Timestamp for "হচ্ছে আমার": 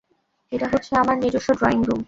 0.67-1.15